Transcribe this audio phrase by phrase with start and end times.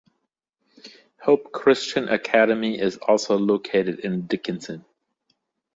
[1.21, 4.83] Hope Christian Academy is also located in Dickinson.